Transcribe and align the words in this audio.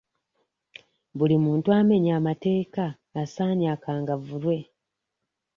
Buli 1.17 1.35
muntu 1.45 1.67
amenya 1.79 2.11
amateeka 2.19 2.83
asaanye 3.21 3.67
akangavvulwe. 3.75 4.57